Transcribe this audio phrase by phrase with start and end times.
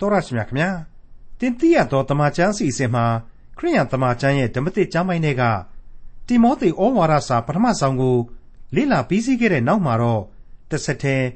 [0.00, 0.70] တော်ရရှိမြခင်ဗျာ
[1.40, 3.06] တင်တိရသောတမန်ကျမ်းစီစဉ်မှာ
[3.58, 5.42] ခရိယန်တမန်ကျမ်းရဲ့ဓမ္မသစ်ကျမ်းပိုင်းတွေက
[6.26, 8.16] တိမောသေဩဝါဒစာပထမဆုံးကို
[8.74, 10.22] လေ့လာပြီးစီးခဲ့တဲ့နောက်မှာတော့
[10.70, 11.26] တစ်ဆက်တည်း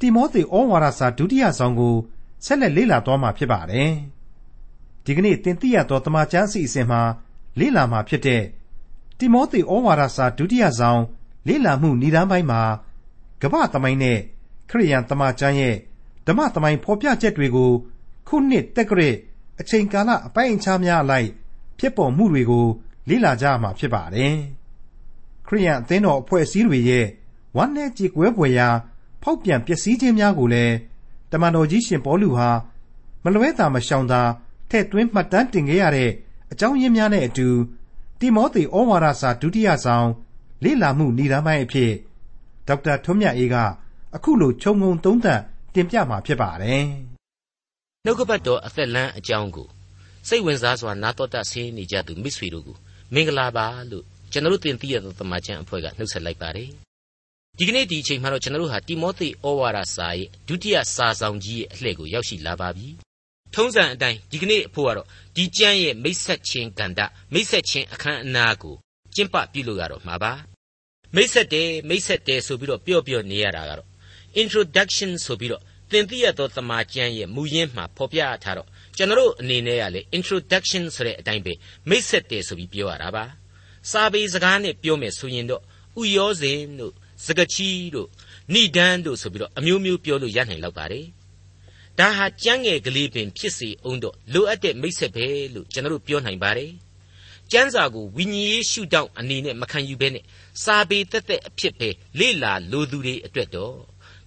[0.00, 1.96] တိမောသေဩဝါဒစာဒုတိယဆုံးကို
[2.44, 3.92] ဆက်လက်လေ့လာသွားမှာဖြစ်ပါတယ်
[5.04, 7.02] ဒီကနေ့တင်တိရသောတမန်ကျမ်းစီစဉ်မှာ
[7.58, 8.42] လေ့လာမှာဖြစ်တဲ့
[9.18, 11.02] တိမောသေဩဝါဒစာဒုတိယဆုံး
[11.48, 12.62] လေ့လာမှုဏ္ဍာန်းပိုင်းမှာ
[13.42, 14.18] ကမ္ဘာသမိုင်းနဲ့
[14.70, 15.76] ခရိယန်တမန်ကျမ်းရဲ့
[16.26, 17.72] ဓမ္မသမိုင်းဖော်ပြချက်တွေကို
[18.28, 19.10] ခုနှစ်တက္ကရာ
[19.60, 21.28] အချိန်ကာလအပိုင်းအခြားများအလိုက်
[21.78, 22.66] ဖြစ်ပေါ်မှုတွေကို
[23.08, 24.34] လေ့လာကြရမှာဖြစ်ပါတယ်။
[25.46, 27.06] ခရိယန်အသင်းတော်အဖွဲ့အစည်းတွေရဲ့
[27.56, 28.68] ဝမ်းနည်းကြေကွဲဖွယ်ရာ
[29.22, 30.74] ဖောက်ပြန်ပျက်စီးခြင်းများကိုလည်း
[31.32, 32.50] တမန်တော်ကြီးရှင်ပေါလုဟာ
[33.24, 34.22] မလွဲတာမရှောင်သာ
[34.70, 36.10] ထည့်သွင်းမှတ်တမ်းတင်ခဲ့ရတဲ့
[36.52, 37.48] အကြောင်းရင်းများနဲ့အတူ
[38.20, 40.08] တိမောသေဩဝါဒစာဒုတိယဆောင်
[40.64, 41.92] လေ့လာမှုဏ္ဍာန်းပိုင်းအဖြစ်
[42.68, 43.56] ဒေါက်တာထွန်းမြတ်အေးက
[44.14, 45.40] အခုလိုခြုံငုံသုံးသပ်
[45.74, 46.86] တင်ပြမှာဖြစ်ပါတယ်။
[48.08, 49.68] နှုတ်ကပတ်တော်အသက်လန်းအကြောင်းကို
[50.28, 52.76] စိတ်ဝင်စားစွာနာတော်တာဆင်းနေကြသူမိတ်ဆွေတို့ကို
[53.14, 56.70] မင်္ဂလာပါလို့ကျွန်တော်တို့တင်ပြရသောတမန်ကျန်အဖွဲ့ကနှုတ်ဆက်လိုက်ပါတယ်။
[57.58, 62.88] ဒီကနေ့ဒီအချိန်မှာတော့ကျွန်တော်တို့ဟာတိမောသေဩဝါဒစာရဲ့ဒုတိယစာဆောင်ကြီးရဲ့အလှည့်ကိုရောက်ရှိလာပါပြီ။
[63.54, 67.00] ထုံးစံအတိုင်းဒီကနေ့အဖို့ကတော့ဒီကျမ်းရဲ့မိတ်ဆက်ခြင်းကန္တ
[67.32, 68.76] မိတ်ဆက်ခြင်းအခမ်းအနားကို
[69.14, 70.32] ကျင့်ပပြုလို့ရတော့မှာပါ။
[71.14, 73.88] မိတ်ဆက်တယ်မိတ်ဆက်တယ်ဆိုပြီးတော့ပြော့ပြော့နေရတာကတော့
[74.42, 81.52] introduction ဆိုပြီးတော့ သင်သိရသောသမာကျမ်းရဲ့မူရင်းမှာဖော်ပြထားတော့ကျွန်တော်အနေနဲ့ကလေ introduction ဆိုတဲ့အတိုင်းပဲ
[81.88, 83.24] မိတ်ဆက်တယ်ဆိုပြီးပြောရတာပါ
[83.90, 85.62] စာပေစကားနဲ့ပြောမယ်ဆိုရင်တော့
[86.00, 86.92] ဥယောဇင်တို့
[87.26, 88.08] စကချီတို့
[88.54, 91.06] ဏိဒန်းတို့ဆိုပြီးတော့အမျိုးမျိုးပြောလို့ရနိုင်လောက်ပါတယ်
[91.98, 96.72] ဒါဟာကြမ်းငယ်ကလေးပင်ဖြစ်စေအောင်တော့လိုအပ်တဲ့မိတ်ဆက်ပဲလို့ကျွန်တော်ပြောနိုင်ပါတယ်
[97.52, 100.24] ကျမ်းစာကိုဝိညာဉ်ရေးရှုထောင့်အနေနဲ့မခံယူဘဲနဲ့
[100.64, 101.88] စာပေတက်တဲ့အဖြစ်ပဲ
[102.18, 103.76] လေ့လာလိုသူတွေအတွက်တော့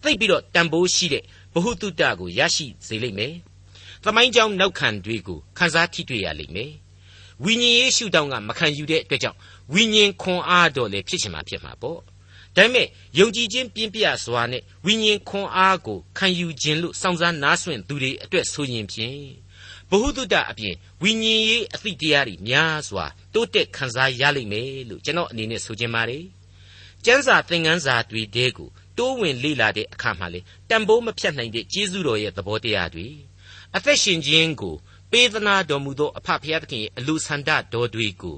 [0.03, 1.23] သိပြီးတော့တန်ဖိုးရှိတဲ့
[1.53, 3.33] ဘ ഹു တုတကိုရရှိစေလိမ့်မယ်။
[4.03, 6.71] သမိုင်းကြောင်းနောက်ခံတွေကိုခန်းစားထိတွေ့ရလိမ့်မယ်။
[7.43, 9.37] ဝိညာဉ်ရေးရှုထောင့်ကမခံယူတဲ့အတွက်ကြောင့်
[9.73, 11.99] ဝိညာဉ်ခွန်အားတော်လည်းဖြစ်ချင်မှာဖြစ်မှာပေါ့။
[12.55, 12.87] ဒါပေမဲ့
[13.19, 19.21] ယုံကြည်ခြင်းပြင်းပြစွာနဲ့ဝိညာဉ်ခွန်အားကိုခံယူခြင်းလို့စောင့်စားနားဆွင့်သူတွေအတွက်ဆိုရင်ဖြင့်
[19.89, 26.25] ဘ ഹു တုတအပြင်ဝိညာဉ်ရေးအသည့်တရားတွေများစွာတိုးတက်ခံစားရလိမ့်မယ်လို့ကျွန်တော်အနေနဲ့ဆိုချင်ပါတယ်။
[27.05, 33.07] ကျမ်းစာသင်ခန်းစာတွေတဲကို တိုးဝင်လေ့လာတဲ့အခါမှာလေတန်ဖိုးမဖြတ်နိုင်တဲ့ကျေးဇူးတော်ရဲ့သဘောတရားတွေ
[33.75, 34.75] အသက်ရှင်ခြင်းကို
[35.11, 38.37] ပေးသနာတော်မူသောအဖဖခင်သခင်ရဲ့အလိုဆန္ဒတော်တွေကို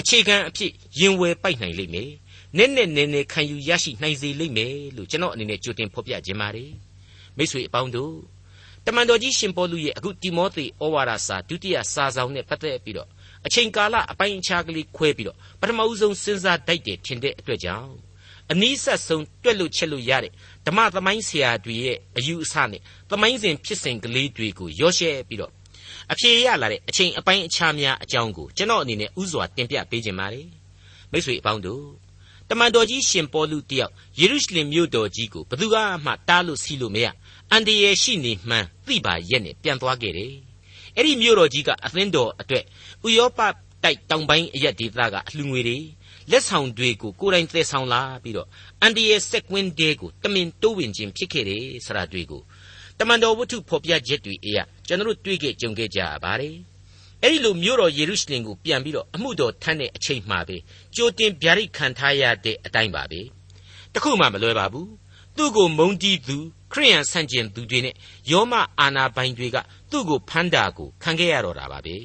[0.00, 2.10] အခြေခံအဖြစ်ရင်ဝယ်ပိုက်နိုင်လိမ့်မယ်။
[2.56, 6.70] နည်းနည်းနည်းနည်းခံယူရရှိနိုင်စေလိမ့်မယ်လို့ကျွန်တော်အနေနဲ့ကြိုတင်ဖော်ပြခြင်းပါတယ်။
[7.36, 8.14] မိတ်ဆွေအပေါင်းတို့
[8.86, 13.08] တမန်တော်ကြီးရှင်ပေါလုရဲ့အခုတိမောသေဩဝါဒစာဒုတိယစာဆောင်နဲ့ပတ်သက်ပြီးတော့
[13.46, 17.92] အချိန်ကာလအပိုင်းအခြားကလေးခွဲပြီးတော့ပထမဦးဆုံးစဉ်းစားတိုက်တယ်ထင်တဲ့အတွက်ကြောင့်
[18.52, 20.32] အနည်းဆက်ဆုံးတွက်လို့ချက်လို့ရတဲ့
[20.66, 22.80] ဓမ္မသမိုင်းဆရာတွေရဲ့အယူအဆနဲ့
[23.10, 25.52] သမိုင်းစဉ်ဖြစ်စဉ်ကလေးတွေကိုရောရှဲပြီးတော့
[26.12, 30.48] အဖြေရလာတဲ့အချိန်အပိုင်းအခြားများအကြောင်းကိုကျွန်တော်အနေနဲ့ဥစွာတင်ပြပေးခြင်းပါတယ်
[31.12, 31.84] မိတ်ဆွေအပေါင်းတို့
[32.48, 35.66] တမန်တော်ကြီးရှင်ပေါလုတယောက်ယေရုရှလင်မြို့တော်ကြီးကိုဘယ်သူ
[36.04, 37.06] မှတားလို့စီးလို့မရ
[37.50, 40.34] အန်တရယ်ရှိနေမှန်းသိပါရဲ့နဲ့ပြန်သွားခဲ့တယ်
[40.96, 42.64] အဲ့ဒီမြို့တော်ကြီးကအသင်းတော်အတွက်
[43.06, 43.40] ဥယောပ
[43.84, 45.78] တိုက်တောင်ပိုင်းအရက်ဒေသကအလှငွေတွေ
[46.30, 48.48] လက်ဆောင်တွေကိုကိုယ်တိုင်သယ်ဆောင်လာပြီးတော့
[48.80, 52.42] အန်ဒီရဲ့စက်ကွင်းတဲကိုတမင်တိုးဝင်ခြင်းဖြစ်ခဲ့တယ်ဆိုတာတွေကို
[52.98, 56.56] တမန်တော်ဝတ္ထုဖော်ပြချက်တွေအရကျွန်တော်တို့တွေ့ခဲ့ကြုံခဲ့ကြရပါတယ်
[57.22, 60.56] အဲ့ဒီလိုမြို့တော်ယေရုရှလင်ကိုပြန်ပြီးတော့အမှုတော်ထမ်းတဲ့အချိန်မှပဲ
[60.96, 63.20] ကြိုတင်ဗျာဒိတ်ခံထားရတဲ့အတိုင်းပါပဲ
[63.94, 64.90] တခုမှမလွဲပါဘူး
[65.36, 66.36] သူ့ကိုမုန်းတီးသူ
[66.72, 67.94] ခရိယန်ဆန့်ကျင်သူတွေနဲ့
[68.30, 69.56] ယောမအာနာပိုင်တွေက
[69.90, 71.96] သူ့ကိုဖမ်းတာကိုခံခဲ့ရတော့တာပါပဲ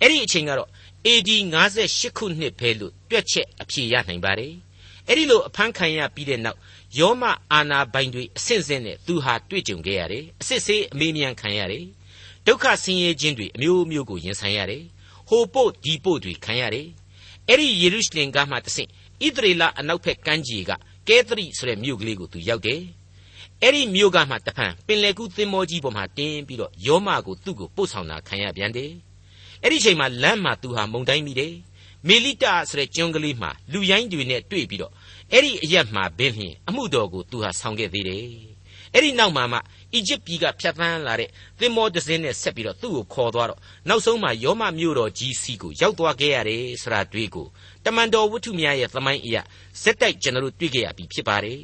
[0.00, 0.68] အဲ့ဒီအချိန်ကတော့
[1.08, 1.30] AD
[1.72, 4.52] 58ခုနှစ်ပဲလို့တွက်ချက်အဖြေရနိုင်ပါတယ်။
[5.08, 6.58] အဲ့ဒီလိုအဖမ်းခံရပြီးတဲ့နောက်
[6.98, 7.22] ယောမ
[7.52, 11.84] အာနာပိုင်တွေအဆင့်ဆင့်နဲ့သူဟာတွေ့ကြုံခဲ့ရတယ်။အစစ်ဆေးအမေးမြန်းခံရတယ်။
[12.46, 14.82] ဒုက္ခဆင်းရဲခြင်းတွေအမျိုးမျိုးကိုရင်ဆိုင်ရတယ်။
[15.28, 16.86] ဟိုပို့ဒီပို့တွေခံရတယ်။
[17.48, 18.88] အဲ့ဒီယေရုရှလင်ကမှတဆင့်
[19.24, 20.70] ဣသရေလအနောက်ဘက်ကမ်းခြေက
[21.08, 22.80] ကဲသရိဆိုတဲ့မြို့ကလေးကိုသူရောက်တယ်။
[23.62, 28.92] အဲ့ဒီမြို့ကမှတဖန်ပင်လယ်ကူးသင်္ဘောကြီးပေါ်မှာတင်းပြီးတော့ယောမကိုသူ့ကိုပို့ဆောင်တာခံရပြန်တယ်။
[29.62, 31.54] အဲ့ဒီချိန်မှာလမ်းမှာသူဟာမုန်တိုင်းမိတယ်
[32.08, 34.92] မေလိတဆိုတဲ့ကျွန်းကလေးမှာလူရိုင်းတွေနဲ့တွေ့ပြီးတော့
[35.32, 38.26] အဲ့ဒီအရက်မှာဘင်းလျင်အမှုတော်ကိုသူဟာဆောင်ခဲ့သေးတယ်
[38.92, 39.58] အဲ့ဒီနောက်မှာမှ
[39.94, 41.28] အီဂျစ်ပြည်ကဖြတ်သန်းလာတဲ့
[41.60, 47.46] သင်္ဘောတစ်စင်းနဲ့ဆက်ပြီးတော့သူ့ကိုခေါ်သွားတော့နောက်ဆုံးမှာယောမမြို့တော်ကြီးစီကိုရောက်သွားခဲ့ရတယ်ဆိုတာတွေ့ကို
[47.84, 49.42] တမန်တော်ဝတ္ထုများရဲ့သမိုင်းအရာ
[49.82, 51.60] ဇက်တိုက်ကျွန်တော်တို့တွေ့ခဲ့ရပြီဖြစ်ပါတယ်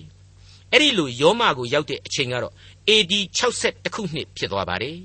[0.73, 2.55] အဲ့ဒီလိုယောမကိုရောက်တဲ့အချိန်ကတော့
[2.89, 4.97] AD 62ခုနှစ်ဖြစ်သွားပါတယ်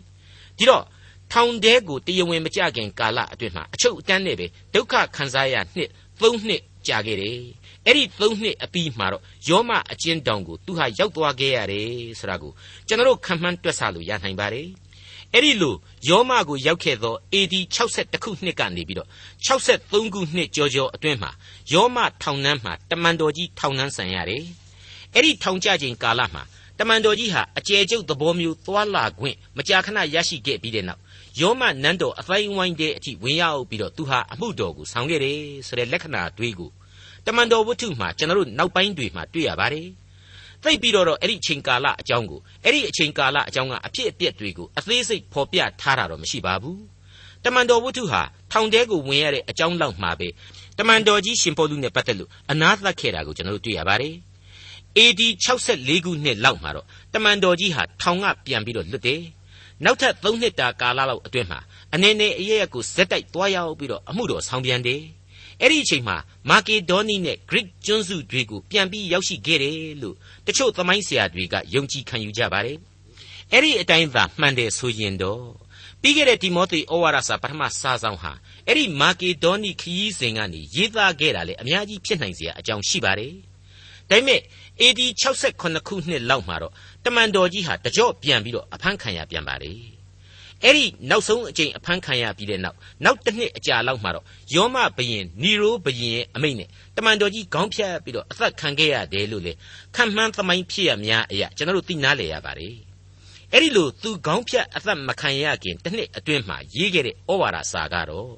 [0.58, 0.84] ဒီတော့
[1.32, 5.90] ထောင်ထဲကိုတရားဝင်မကြခင်ကာလအတွင်းမှာအချုပ်အတန်းနဲ့ပဲဒုက္ခခံစားရနှစ်
[6.22, 7.40] ၃နှစ်ကြာခဲ့တယ်။
[7.86, 11.88] အဲ့ဒီ၃နှစ်အပြီးမှာတော့ယောမအကျဉ်းတောင်ကိုသူဟာရောက်သွားခဲ့ရတယ်
[12.20, 12.52] ဆိုတာကို
[12.88, 14.68] ကျွန်တော်ခံမှန်းတွက်ဆလို့ရနိုင်ပါတယ်။
[15.34, 15.76] အဲ့ဒီလို
[16.10, 19.10] ယောမကိုရောက်ခဲ့သော AD 62ခုနှစ်ကနေပြီးတော့
[19.48, 21.32] 63ခုနှစ်ကျော်ကျော်အတွင်းမှာ
[21.74, 24.44] ယောမထောင်နှန်းမှာတမန်တော်ကြီးထောင်နှန်းဆန်ရတယ်
[25.14, 26.44] အဲ့ဒီထောင်ကြခြင်းကာလမှာ
[26.80, 31.02] တမန်တော်ကြီးဟာအကျယ်ကျုပ်သဘောမျိုးသွာလာခွင့်မကြာခဏရရှိခဲ့ပြီးတဲ့နောက်
[31.40, 36.72] ယောမနန်းတော်အသိုင်းဝိုင်းတဲ့အထိဝင်ရောက်ပြီးတော့သူဟာအမှုတော်ကိုဆောင်ခဲ့တယ်ဆိုတဲ့လက္ခဏာတွေးကို
[37.26, 39.88] တမန်တော်ဝတ္ထုမှာကျွန်တော်တို့နောက်ပိုင်းတွေမှာတွေ့ရပါတယ်
[40.64, 46.82] သိပြီးတော့အဲ့ဒီအချိန်ကာလအကြောင်းကိုအဲ့ဒီအချိန်ကာလအကြောင်းကအဖြစ်အပျက်တွေကိုအသေးစိတ်ဖော်ပြထားတာတော့မရှိပါဘူး
[47.46, 50.28] တမန်တော်ဝတ္ထုဟာထောင်တဲကိုဝင်ရတဲ့အကြောင်းလောက်မှာပဲ
[50.78, 54.16] တမန်တော်ကြီးရှင်ပေါလုနဲ့ပတ်သက်လို့အနာသတ်ခဲ့တာကိုကျွန်တော်တို့တွေ့ရပါတယ်
[54.98, 59.22] AD 64ခုနှစ်လောက်မှာတော့တမန်တော်ကြီးဟာထောင်ကပြန်ပြီးတော့လွတ်တယ်
[59.84, 61.60] နောက်ထပ်3နှစ်တာကာလလောက်အတွင်းမှာ
[61.94, 65.02] အနေနဲ့အရရက်ကိုဇက်တိုက်သွားရောက်ပြီးတော့အမှုတော်ဆောင်ပြန်တယ်
[65.62, 66.18] အဲ့ဒီအချိန်မှာ
[66.50, 70.16] မာကေဒေါနီနဲ့ Greek ကျွန်းစုတွေကိုပြန်ပြီးရောက်ရှိခဲ့တယ်လို့
[70.46, 72.78] တချို့သမိုင်းဆရာတွေကယုံကြည်ခံယူကြပါတယ်
[73.52, 75.44] အဲ့ဒီအတိုင်းသာမှန်တယ်ဆိုရင်တော့
[76.02, 78.32] ပြီးခဲ့တဲ့တိမောသေဩဝါဒစာပထမစာဆောင်ဟာ
[78.68, 83.34] အဲ့ဒီမာကေဒေါနီခရီးစဉ်ကနေရေးသားခဲ့တာလေအများကြီးဖြစ်နိုင်စရာအကြောင်းရှိပါတယ်
[84.10, 84.42] ဒါပေမဲ့
[84.82, 89.72] AD 68ခုနှစ်လောက်မှာတော့တ မန်တော်ကြီးဟာတကြော့ပြန်ပြီးတော့အဖမ်းခံရပြန်ပါလေ
[90.64, 94.26] အဲ့ဒီနောက်ဆုံးအကြိမ်အဖမ်းခံရပြီးတဲ့နောက်နောက်တစ်နှစ်အကြာလောက်မှာတော့
[94.56, 99.54] ယောမဘရင်နီရိုဘရင်ရဲ့အမိန့်နဲ့တမန်တော်ကြီးခေါင်းဖြတ်ပြီးတော့အသက်ခံခဲ့ရတယ်လို့လေ
[99.96, 102.76] ခံမှန်းသမိုင်းဖြစ်ရများအရာကျွန်တော်တို့သိနာလေရပါတယ်
[103.54, 108.34] အဲ့ဒီလိုသူခေါင်းဖြတ်အသက်မခံရခင်တစ်နှစ်အတွင်းမှာရေးခဲ့တဲ့ဩဝါဒစာကတော့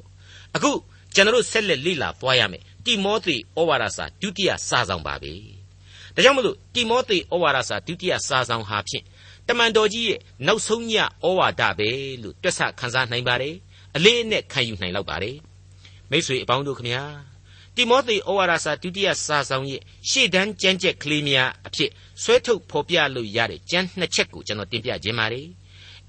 [0.55, 0.71] အခု
[1.15, 5.58] ကျွန်တော်တို့ဆက်လက်လေ့လာသွားရမယ်တိမောသေဩဝါဒစာဒုတိယစာဆောင်ပါပဲ
[6.19, 9.03] ဒါကြောင့်မလို့တိမောသေဩဝါဒစာဒုတိယစာဆောင်ဟာဖြင့်
[9.47, 11.89] တမန်တော်ကြီးရဲ့နောက်ဆုံးညဩဝါဒပဲ
[12.23, 13.55] လို့တွက်ဆခန်းစားနိုင်ပါတယ်
[13.95, 15.37] အလေးအနက်ခံယူနိုင်လောက်ပါတယ်
[16.11, 17.03] မိတ်ဆွေအပေါင်းတို့ခမညာ
[17.75, 21.91] တိမောသေဩဝါဒစာဒုတိယစာဆောင်ရဲ့ရှေ့တန်းကြမ်းကြက်ကလေးများအဖြစ်
[22.23, 25.47] ဆွဲထုတ်ဖော်ပြလို့ရတဲ့ကြမ်းနှစ်ချက်ကိုကျွန်တော်တင်ပြခြင်းပါတယ်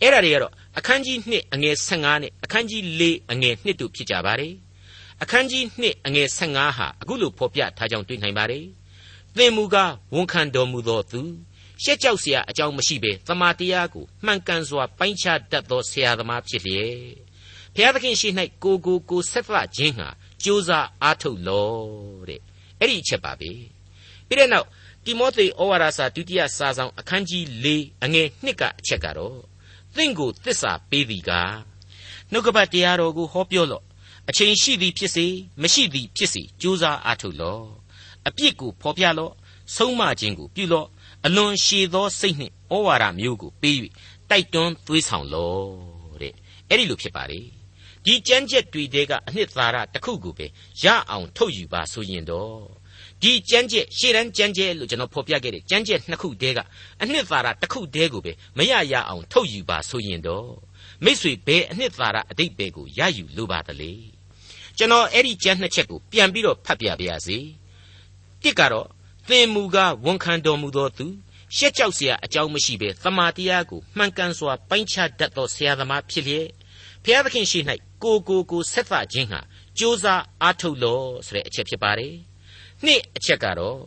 [0.01, 4.53] အဲ့ဒါတွေကတော့အခန်းကြီး2အငယ်15နဲ့အခန်းကြီး4အငယ်2တို့ဖြစ်ကြပါတယ်
[5.23, 8.65] အခန်းကြီး2အငယ်15ဟာအခုလိုဖော်ပြထားကြောင်းတွေ့နိုင်ပါတယ်
[9.38, 11.22] သင်မူကားဝန်ခံတော်မူသောသူ
[11.84, 16.92] ရှက်ကြောက်เสียအကြောင်းမရှိဘဲသမာတရားကိုမှန်ကန်စွာပိုင်းခြားတတ်သောဆရာသမားဖြစ်လျက်
[17.76, 18.30] ဘုရားသခင်ရှိ၌
[18.64, 20.08] ကိုကိုကိုဆက်သခြင်းဟာ
[20.44, 21.70] ကြိုးစားအားထုတ်လော
[22.30, 22.42] တဲ့
[22.80, 23.52] အဲ့ဒီအချက်ပါပဲ
[24.28, 24.68] ပြီးတဲ့နောက်
[25.06, 27.68] တိမောသေဩဝါဒစာဒုတိယစာဆောင်အခန်းကြီး၄
[28.04, 29.40] အငယ်1ကအချက်ကတော့
[29.96, 31.56] သင်ကိုသစ္စာပေးသည်ကား
[32.32, 33.84] နှုတ်ကပတ်တရားတော်ကိုဟောပြောလော့
[34.30, 35.26] အချိန်ရှိသည်ဖြစ်စေ
[35.62, 37.66] မရှိသည်ဖြစ်စေကြိုးစားအားထုတ်လော့
[38.29, 39.33] အပြစ်ကိုဖော်ပြလော့
[39.77, 40.87] ဆုံးမခြင်းကိုပြုလော့
[41.27, 43.77] အလွန်ရှည်သောစိတ်နှင့်ဩဝါဒမျိုးကိုပေး၍
[44.31, 46.35] တိုက်တွန်းသွေးဆောင်လော့တဲ့
[46.69, 47.41] အဲ့ဒီလိုဖြစ်ပါလေ
[48.05, 50.47] ဒီကြမ်းကြက်တွေတဲကအနှစ်သာရတစ်ခုကိုပဲ
[50.83, 52.61] ရအောင်ထုတ်ယူပါဆိုရင်တော့
[53.23, 56.59] ဒီကြမ်းကြက်ရှေ့တန်းကြမ်းကြက်လို့ကျွန်တော်ဖော်ပြခဲ့တဲ့ကြမ်းကြက်နှစ်ခုတဲက
[57.03, 60.51] အနှစ်သာရတစ်ခုတဲကိုပဲမရရအောင်ထုတ်ယူပါဆိုရင်တော့
[61.05, 63.93] မိษွေဘယ်အနှစ်သာရအတိတ်ပဲကိုရယူလိုပါသလဲ
[64.79, 67.39] ကျွန်တော်အဲ့ဒီကြမ်းနှစ်ချက်ကိုပြန်ပြီးတော့ဖတ်ပြပါရစေ
[68.44, 68.88] တစ်ကတော့
[69.28, 71.06] သင်မူကားဝန်ခံတော်မူသောသူ
[71.56, 76.48] ရှက်ကြောက်เสียအကြောင်းမရှိဘဲသမာတရားကိုမှန်ကန်စွာပိုင်းခြားတတ်သောဆရာသမားဖြစ်လျက်
[77.04, 77.60] ဖျားသခင်ရှိ၌
[78.04, 79.40] ကိုကိုကိုဆက်သခြင်းဟာ
[79.78, 82.16] ကြိုးစားအားထုတ်လို့ဆိုတဲ့အချက်ဖြစ်ပါတယ်။
[82.86, 83.80] နှစ်အချက်ကတော့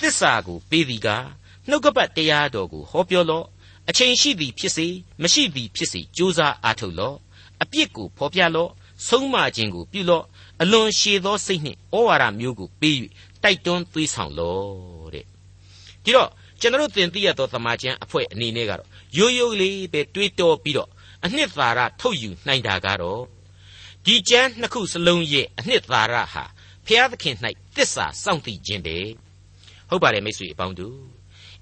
[0.00, 1.26] သစ္စာကိုပေးသည်ကား
[1.68, 3.46] နှုတ်ကပတ်တရားတော်ကိုဟောပြောလော့
[3.88, 4.86] အချိန်ရှိသည်ဖြစ်စေ
[5.22, 7.16] မရှိသည်ဖြစ်စေကြိုးစားအားထုတ်လော့
[7.62, 8.70] အပြစ်ကိုဖော်ပြလော့
[9.07, 10.25] ဆုံးမခြင်းကိုပြုလော့
[10.61, 12.95] အလွန်ရှည်သောစိတ်နှင့်ဩဝါဒမျိုးကိုပေး၍
[13.43, 15.25] တိုက်တွန်းသွေးဆောင်လို့တဲ့
[16.03, 16.29] ဒီတော့
[16.59, 20.89] ကျွန်တော်သင်သိရသောသမာကျမ်းအဖွဲ့အနေနဲ့ကတော့ရိုးရိုးလေးပဲတွေးတောပြီးတော့
[21.25, 23.21] အနှစ်သာရထုတ်ယူနိုင်တာကတော့
[24.05, 26.43] ဒီကျမ်းနှစ်ခုစလုံးရဲ့အနှစ်သာရဟာ
[26.85, 27.35] ဖျားသခင်၌
[27.75, 28.97] တစ္ဆာစောင့်တည်ခြင်းပဲ
[29.89, 30.99] ဟုတ်ပါတယ်မိတ်ဆွေအပေါင်းတို့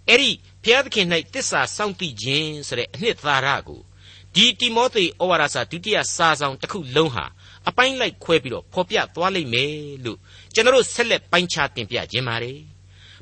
[0.08, 0.32] အဲ့ဒီ
[0.63, 3.82] ဖျားသခင်၌တစ္ဆာစောင့်တည်ခြင်းဆိုတဲ့အနှစ်သာရကို
[4.38, 7.25] ဒီတိမောသေဩဝါဒစာဒုတိယစာဆောင်တစ်ခုလုံးဟာ
[7.67, 9.74] အပိုင်းလိုက်ခွဲပြီးတော့ဖော်ပြသွားလိမ့်မယ်
[10.06, 10.17] လို့
[10.53, 12.60] ကျွန်တော်ဆက်လက်ပိုင်းခြားတင်ပြခြင်းပါတယ်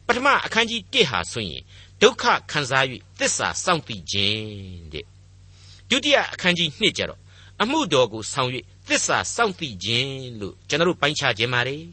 [0.06, 1.62] ပထမအခန်းကြီး1ဟာဆိုရင်
[2.02, 2.86] ဒုက္ခခံစား၍
[3.20, 4.44] သစ္စာစောင့်တည်ခြင်း
[4.94, 5.06] တဲ့
[5.90, 7.20] ဒုတိယအခန်းကြီး2ကျတော့
[7.62, 8.50] အမှုတော်ကိုဆောင်၍
[8.88, 11.84] သစ္စာစောင့်တည်ခြင်းလို့ကျွန်တော်ပိုင်းခြားခြင်းပါတယ်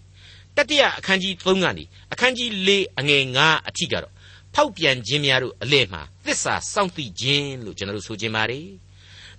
[0.57, 4.13] တတိယအခန်းကြီး3ကနေအခန်းကြီး4အငယ်9အထိကတော့
[4.55, 8.67] ဖောက်ပြန်ခြင်းများတို့အလဲမှာသစ္စာစောင့်တည်ခြင်းလို့ကျွန်တော်ဆိုခြင်းပါတယ်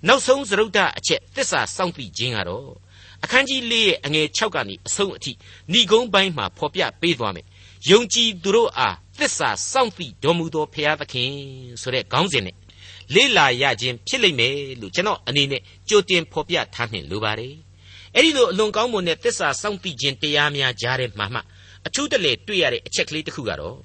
[0.08, 2.70] နောက်ဆုံးသရုတ်တအချက်သစ္စာစောင့်တည်ခြင်းကတော့
[3.24, 5.32] အခန်းကြီး၄ရဲ့အငယ်6ကနေအဆုံးအထိ
[5.74, 7.46] ဏိဂုံးပိုင်းမှာဖော်ပြပေးသွားမယ်။
[7.90, 11.32] ယုံကြည်သူတို့အားသစ္စာစောင့်သိတော်မူသောဖရာသခင်
[11.82, 12.56] ဆိုတဲ့ခေါင်းစဉ်နဲ့
[13.14, 17.54] လေးလာရခြင်းဖြစ်လိမ့်မယ်လို့ကျွန်တော်အနေနဲ့ကြိုတင်ဖော်ပြထားနှင်လိုပါတယ်။
[18.16, 21.40] အဲ့ဒီလိုအလွန်ကောင်းမွန်တဲ့သစ္စာစောင့်သိခြင်းတရားများကြားတဲ့မှာမှ
[21.88, 23.78] အထူးတလေတွေ့ရတဲ့အချက်ကလေးတစ်ခုကတော့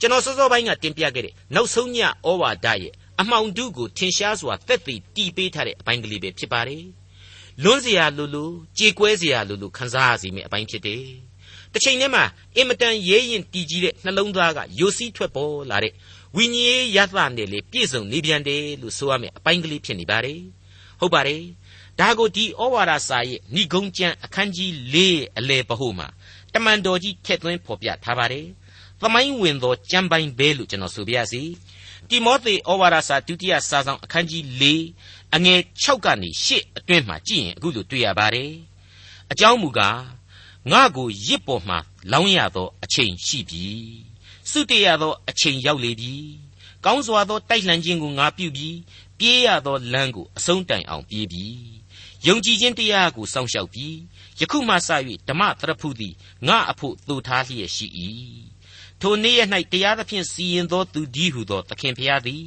[0.00, 2.08] ကျွန်တော်စောစောပိုင်းကတင်ပြခဲ့တဲ့နောက်ဆုံးညဩ
[2.40, 6.84] ဝါဒရဲ့ အမှောင်တုကိုထင်ရှားစွာသက်သေတီးပေးထားတဲ့အပိုင်းကလေးပဲဖြစ်ပါတယ်
[7.62, 11.04] လွန်းစရာလိုလိုကြေကွဲစရာလိုလိုခံစားရစီမယ့်အပိုင်းဖြစ်တယ်
[11.72, 12.24] တစ်ချိန်တည်းမှာ
[12.56, 15.92] အင်မတန်ရဲရင်တည်ကြီးတဲ့နှလုံးသားကယိုစီးထွက်ပေါ်လာတဲ့
[16.36, 20.40] ဝိညာဉ်ရသနဲ့လေပြည့်စုံနေပြန်တယ်လို့ဆိုရမယ့်အပိုင်းကလေးဖြစ်နေပါတယ်
[21.00, 21.42] ဟုတ်ပါတယ်
[22.00, 24.96] ဒါကိုဒီဩဝါဒစာရဲ့ဏိဂုံးကျမ်းအခန်းကြီး၄
[25.38, 26.08] အလယ်ပဟုမှာ
[26.54, 28.46] တမန်တော်ကြီးထက်သွင်းဖော်ပြထားပါတယ်။
[29.00, 31.42] သမိုင်းဝင်သောကျမ်းပိုင်းပဲလို့ကျွန်တော်ဆိုပြရစီ။
[32.10, 34.64] တိမောသေဩဝါဒစာဒုတိယစာဆောင်အခန်းကြီး၄
[35.34, 38.52] အငယ်6ကနေ8အတွင်းမှာကြည့်ရင်အခုလိုတွေ့ရပါတယ်
[39.32, 40.00] အကြောင်းမူကား
[40.72, 41.78] ငါကိုရစ်ပေါ်မှာ
[42.12, 43.68] လောင်းရသောအချိန်ရှိပြီ
[44.50, 46.14] စုတရသောအချိန်ရောက်လေပြီ
[46.84, 48.76] ကောင်းစွာသောတိုက်လှန်ခြင်းကိုငါပြုပြီး
[49.18, 51.46] ပြေးရသောလမ်းကိုအဆုံးတိုင်အောင်ပြေးပြီ
[52.26, 53.96] ယုံကြည်ခြင်းတရားကိုစောင့်ရှောက်ပြီး
[54.40, 54.88] ယခုမှစ၍
[55.28, 56.14] ဓမ္မသရဖုသည်
[56.48, 57.86] ငါအဖို့သို့ထားလျက်ရှိ၏
[59.06, 59.40] ထိုနေ့ရ၌
[59.72, 62.44] တရားသဖြင့်စီရင်သောသူဒီဟုသောသခင်ဖျားသည်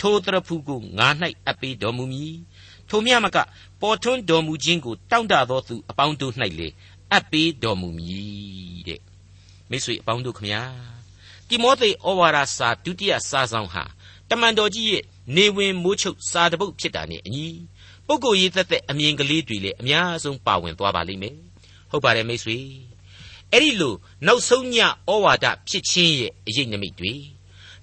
[0.00, 1.08] ထိုတရဖုကိုငါ၌
[1.46, 2.36] အပ်ပေးတော်မူမည်
[2.88, 3.38] ထိုမြမက
[3.80, 6.68] ပေါ်ထွန်းတော်မူခြင်းကိုတောင့်တသောသူအပေါင်းတို့၌လေ
[7.12, 9.00] အပ်ပေးတော်မူမည်တဲ့
[9.70, 10.62] မိတ်ဆွေအပေါင်းတို့ခမညာ
[11.48, 13.84] တိမောသေဩဝါဒစာဒုတိယစာဆောင်ဟာ
[14.30, 15.02] တမန်တော်ကြီးရဲ့
[15.36, 17.48] နေဝင်မိုးချုပ်စာတပုတ်ဖြစ်တာနဲ့အညီ
[18.06, 21.36] ပုဂ္ဂိုလ်ရေးသက်သက်အမြင်ကလေးတွေလည်းအများဆုံးပါဝင်သွားပါလိမ့်မယ်
[21.90, 22.58] ဟုတ်ပါတယ်မိတ်ဆွေ
[23.52, 23.94] အဲ့ဒီလို
[24.26, 27.14] နောက်ဆုံးညဩဝါဒဖြစ်ခြင်းရဲ့အရေးနိမိတ်တွေ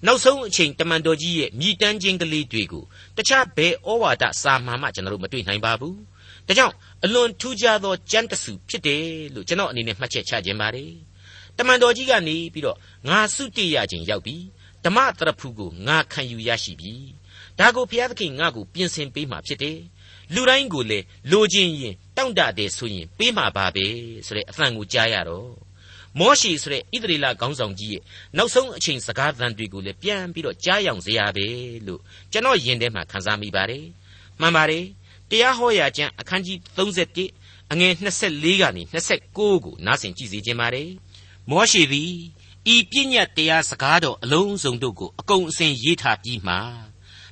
[0.06, 2.84] နောက်ဆုံးအချိန်တမန်တော်ကြီးရဲ့မြည်တမ်းခြင်းကလေးတွေကို
[3.16, 5.98] တခြားဘယ်ဩဝါဒစာမှမှကျွန်တော်တို့မတွေ့နိုင်ပါဘူး
[6.46, 9.04] ဒါကြောင့်အလွန်ထူးခြားသောကျမ်းတစုဖြစ်တယ်
[9.34, 10.92] လို့ကျွန်တော်အနေနဲ့မှတ်ချက်ချခြင်းပါတယ်
[11.58, 12.78] တမန်တော်ကြီးကနေပြီးတော့
[13.08, 14.36] ငါစုတည်ရခြင်းရောက်ပြီ
[14.84, 16.92] ဓမ္မတရဖူကိုငါခံယူရရှိပြီ
[17.58, 19.78] ဒါကိုဘုရားသခင်ငါ့ကိုပြင်ဆင်ပေးမှာဖြစ်တယ်
[20.34, 20.98] လူတိုင်းကိုလေ
[21.30, 23.86] လိုချင်ရင် တောင့်တတယ်ဆိုရင်ပေးမှာပါပဲ
[24.26, 25.50] ဆိုတဲ့အသံကိုကြားရတော့
[26.18, 28.02] မောရှိဆိုတဲ့ဣသရေလခေါင်းဆောင်ကြီးရဲ့
[28.36, 31.46] နောက်ဆုံးအချိန်စကားသံတွေကိုလည်းပြန်ပြီးတော့ကြားယောင်စရာပဲ
[31.86, 32.00] လို့
[32.32, 33.84] ကျွန်တော်ယင်ထဲမှာခန်းစားမိပါတယ်
[34.40, 34.84] မှန်ပါတယ်
[35.30, 40.90] တရားဟောရာကျမ်းအခန်းကြီး31အငယ်24ကနေ29ကိုနားဆင်ကြည့်စီခြင်းပါတယ်
[41.50, 42.12] မောရှိသည်
[42.74, 46.54] ဤပြည့်ညတ်တရားစကားတော်အလုံးစုံတို့ကိုအကုန်အစင်ရေးထားပြီးမှ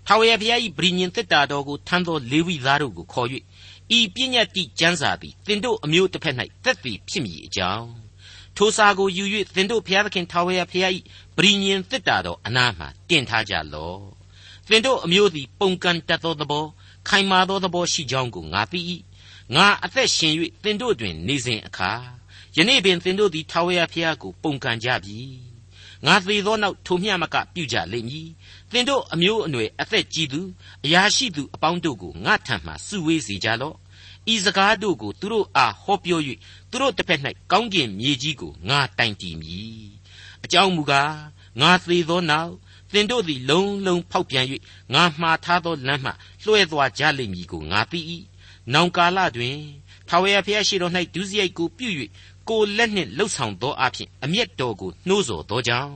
[0.06, 3.28] ထာဝရဘုရား၏ဗြိညင်သက်တာတော်ကိုထမ်းသောလေဝိသားတို့ကိုခေါ်၍
[3.98, 7.88] ဤပြည့်ညတ်တိကျမ်းစာသည်သင်တို့အမျိုးတစ်ဖက်၌သက်သေဖြစ်မည်အကြောင်း
[8.56, 10.92] ထိုစာကိုယူ၍သင်တို့ဘုရားသခင်ထာဝရဘုရား၏
[11.36, 14.00] ဗြိညင်သက်တာတော်အနားမှတင်ထားကြလော့
[14.68, 16.64] သင်တို့အမျိုးသည်ပုန်ကန်တတ်သောသဘော
[17.08, 18.80] ခိုင်မာသောသဘောရှိကြောင်းကိုငါသိ၏
[19.54, 20.32] ငါအသက်ရှင်၍
[20.62, 21.92] သင်တို့တွင်နေစဉ်အခါ
[22.56, 25.18] ယနေ့ပင်သင်တို့သည်ထာဝရဘုရားကိုပုန်ကန်ကြပြီ
[26.06, 28.28] ငါသေသောနောက်ထိုမျှမကပြုကြလိမ့်မည်
[28.72, 30.40] သင်တို့အမျိုးအနွယ်အသက်ကြီးသူ
[30.84, 33.76] အရာရှိသူအပေါင်းတို့ကိုငါထံမှစုဝေးစေကြလော့
[34.32, 36.20] ဤစကားတို့ကိုသူတို့အားဟောပြော၍
[36.70, 37.20] သူတို့တစ်ဖက်၌
[37.52, 39.86] ကောင်းကင်မြေကြီးကိုငါတိုင်တည်မည်
[40.44, 41.14] အကြောင်းမူကား
[41.60, 42.52] ငါသေသောနောက်
[42.92, 44.46] သင်တို့သည်လုံလုံဖောက်ပြန်၍
[44.94, 46.10] ငါမှားထားသောလမ်းမှ
[46.44, 48.00] လွှဲသွားကြလိမ့်မည်ကိုငါသိ၏
[48.72, 49.58] နောင်ကာလတွင်
[50.08, 51.88] ထာဝရဘုရားရှိတော်၌ဒုစရိုက်ကိုပြု၍
[52.48, 55.94] ကိုလက်နှင့်လှုပ်ဆောင်သောအဖြစ်အမျက်တော်ကိုနှိုးဆော်သောကြောင့်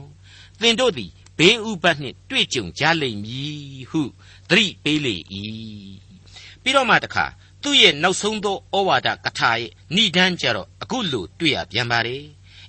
[0.61, 4.01] သင်တို့သည်ဘေးဥပတ်နှင့်တွေ့ကြုံကြလိမ့်မည်ဟု
[4.49, 5.15] သတိပေးလေ၏
[6.61, 7.25] ပြီးတော့မှတခါ
[7.67, 12.23] သူ့ရဲ့နောက်ဆုံးသောဩဝါဒကထာရဲ့ဏိဒန်းကြတော့အခုလိုတွေ့ရပြန်ပါတယ်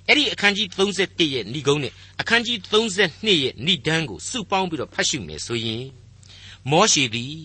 [0.07, 5.85] အဲ့ဒီအခန်းကြီး31ရဲ့ဏိဂုံးနဲ့အခန်းကြီး32ရဲ့ဏိဒန်းကိုစုပေါင်းပြီးတော့ဖတ်ရှုမယ်ဆိုရင်
[6.69, 7.35] မောရှေသည်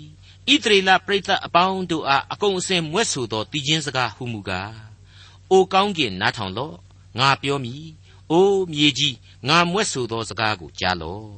[0.53, 4.75] ဣသရေလပရိသတ်အပေါင်းတို့အားအကုန်အစင်မွဲ့ဆိုသောတည်ခြင်းစကားဟုမူကား
[5.51, 6.77] အိုကောင်းကင်နားထောင်လော့
[7.19, 7.85] ငါပြောမည်
[8.31, 9.17] အိုမြေကြီး
[9.49, 11.29] ငါမွဲ့ဆိုသောစကားကိုကြားလော့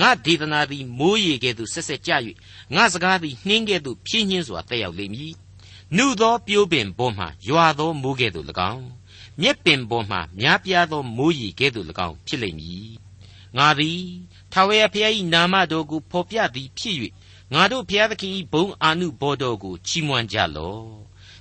[0.00, 2.12] ငါဒေသနာသည်မိုးရေကဲ့သို့ဆက်ဆက်ကြ၍
[2.74, 5.34] ငါစကားသည်နှင်းကဲ့သို့ဖြင်းညင်းစွာတက်ရောက်လိမ့်မည်
[5.94, 8.88] နှုသောပြိုးပင်ပေါ်မှရွာသောမိုးကဲ့သို့၎င်း
[9.40, 12.90] မြက်ပင်ပေါ်မှများပြားသောမိုးရေကဲ့သို့၎င်းဖြစ်လိမ့်မည်
[13.56, 14.02] ငါသည်
[14.52, 16.96] ထာဝရဘုရား၏နာမတော်ကိုဖော်ပြသည်ဖြစ်၍
[17.54, 20.86] ငါတို့ဘုရားသခင်၏ဘုံအာနုဘော်တော်ကိုချီးမွမ်းကြလော့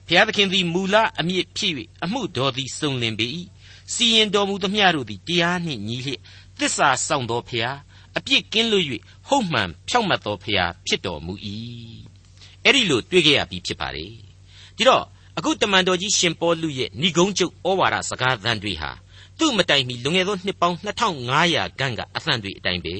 [0.07, 1.73] ဘုရားသခင်သည်မူလအမြင့်ဖြစ်၍
[2.03, 3.27] အမှုတော်သည်စုံလင်ပေ၏
[3.93, 6.21] စီရင်တော်မူသမျှတို့သည်တရားနှင့်ညီလျက်
[6.59, 7.77] သစ္စာဆောင်သောဘုရား
[8.17, 8.85] အပြစ်ကင်းလွတ်၍
[9.27, 11.33] ဟုတ်မှန်ဖြောင့်မတ်သောဘုရားဖြစ်တော်မူ၏
[12.63, 14.24] အဲ့ဒီလိုတွေ့ကြရပြီးဖြစ်ပါလေ
[14.77, 15.03] ဒီတော့
[15.37, 18.91] အခုတမန်တော်ကြီးရှင်ပေါလုရဲ့ဏိဂုံးချုပ်ဩဝါဒစကားသံတွေဟာ
[19.39, 20.77] သူ့မတိုင်မီလွန်ခဲ့သောနှစ်ပေါင်း
[21.25, 22.95] 2500ခန့်ကအသံတွေအတိုင်းပဲ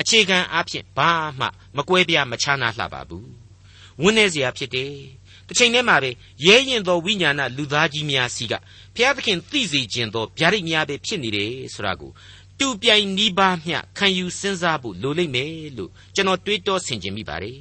[0.00, 3.30] အခြေခံအားဖြင့်ဘာမှမကွဲပြားမခြားနာလှပါဘူး
[4.02, 4.94] ဝန်းနေစရာဖြစ်တယ်
[5.48, 6.10] တစ်ချိန်တည်းမှာပဲ
[6.46, 8.52] ရဲရင်သောဝိညာဏလူသားကြီးများစီက
[8.94, 12.10] ဘုရားသခင်သိစေခြင်းသောဗျာဒိတ်များပဲဖြစ်နေတယ်ဆိုတာကို
[12.58, 17.58] တူပြိုင်နီးပါးမျှခံယူစဉ်းစားဖို့လိုလိမ့်မယ်လို့ကျွန်တော်တွေးတောဆင်ခြင်မိပါတယ်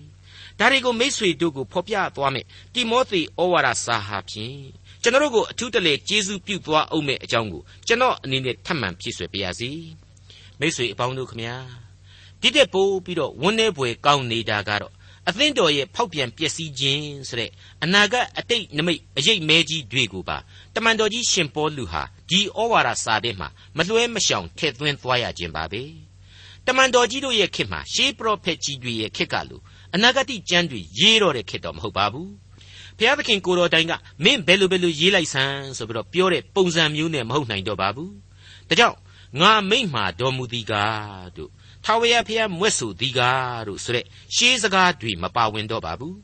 [0.61, 4.57] ဒါတွေကိုမိษွေတို့ကိုဖော်ပြသွားမယ်တိမောသေဩဝါဒစာဟာဖြင့်
[5.01, 9.71] ကျွန်တော်တို့ကိုအထူးတလေကျေးဇူးပြုသွားအောင်မဲ့အကြောင်းကိုကျွန်တော်အနေနဲ့ထပ်မံဖြည့်ဆွဲပါရစေ
[10.59, 11.55] မိษွေအပေါင်းတို့ခမညာ
[12.41, 14.93] တဒီတက်ပို့ပြီးတော့ဝန်းနေပွေကောင်းနေတာကတော့
[15.29, 17.51] အသင်းတော်ရဲ့ဖောက်ပြန်ပျက်စီးခြင်းဆိုတဲ့
[17.83, 20.37] အနာဂတ်အတိတ်နမိတ်အရေးမဲကြီးတွေကိုပါ
[20.75, 25.83] တမန်တော်ကြီးရှင်ပေါလုဟာဒီဩဝါဒစာထဲမှာမလွှဲမရှောင်ထည့်သွင်းသွားရခြင်းပါပဲ
[26.65, 29.63] တမန်တော်ကြီးတို့ရဲ့ခေတ်မှာရှေးပရောဖက်ကြီးတွေရဲ့ခေတ်ကလို့
[29.93, 32.31] အနာဂတ်ကျမ်းတွေရေးတော့တဲ့ခေတ်တော့မဟုတ်ပါဘူး
[32.97, 33.93] ဘုရားသခင်ကိုတော်တိုင်က
[34.23, 38.11] မင်းဘယ်လိုဘယ်လိုရေးလိုက်စမ်းဆိုပြီးတော့ပြောတဲ့ပုံစံမျိုးနဲ့မဟုတ်နိုင်တော့ပါဘူး
[38.69, 38.97] ဒါကြောင့်
[39.41, 41.51] ငါမိမ့်မှာတော်မူသည်ကားတို့
[41.85, 44.05] ထာဝရဘုရားမွဲ့ဆိုသည်ကားတို့ဆိုတဲ့
[44.35, 46.17] ရှေးစကားတွေမပါဝင်တော့ပါဘူး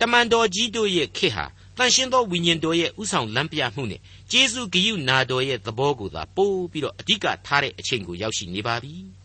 [0.00, 1.46] တမန်တော်ကြီးတို့ရဲ့ခေတ်ဟာ
[1.76, 8.94] တန်ရှင်းသောဝိညာဉ်တော်ရဲ့ဥဆောင်လမ်းပြမှုနဲ့ကျေးဇူးဂရုနာတော်ရဲ့သဘောကိုသာပို့ပြီးတော့အဓိကထားတဲ့အချိန်ကိုရောက်ရှိနေပါပြီ။